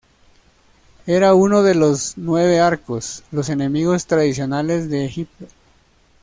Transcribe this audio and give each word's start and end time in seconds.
Era 1.05 1.35
uno 1.35 1.61
de 1.61 1.75
Los 1.75 2.13
Nueve 2.17 2.59
Arcos, 2.59 3.21
los 3.29 3.49
enemigos 3.49 4.07
tradicionales 4.07 4.89
de 4.89 5.05
Egipto. 5.05 5.45